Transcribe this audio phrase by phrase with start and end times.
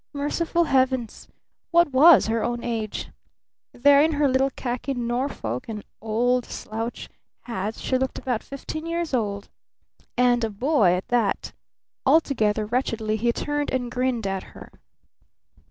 [0.13, 1.27] Merciful Heavens!
[1.69, 3.11] what was her "own age"?
[3.71, 7.07] There in her little khaki Norfolk and old slouch
[7.41, 9.49] hat she looked about fifteen years old
[10.17, 11.53] and a boy, at that.
[12.03, 14.71] Altogether wretchedly he turned and grinned at her.